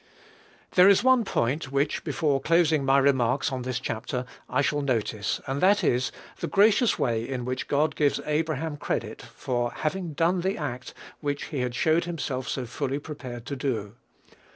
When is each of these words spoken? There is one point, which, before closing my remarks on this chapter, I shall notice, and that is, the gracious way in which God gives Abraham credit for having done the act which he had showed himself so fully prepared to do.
There 0.71 0.89
is 0.89 1.03
one 1.03 1.23
point, 1.25 1.71
which, 1.71 2.03
before 2.03 2.41
closing 2.41 2.83
my 2.83 2.97
remarks 2.97 3.51
on 3.51 3.61
this 3.61 3.79
chapter, 3.79 4.25
I 4.49 4.63
shall 4.63 4.81
notice, 4.81 5.39
and 5.45 5.61
that 5.61 5.83
is, 5.83 6.11
the 6.39 6.47
gracious 6.47 6.97
way 6.97 7.21
in 7.23 7.45
which 7.45 7.67
God 7.67 7.93
gives 7.93 8.19
Abraham 8.25 8.77
credit 8.77 9.21
for 9.21 9.69
having 9.71 10.13
done 10.13 10.41
the 10.41 10.57
act 10.57 10.95
which 11.19 11.43
he 11.49 11.59
had 11.59 11.75
showed 11.75 12.05
himself 12.05 12.49
so 12.49 12.65
fully 12.65 12.97
prepared 12.97 13.45
to 13.45 13.55
do. 13.55 13.93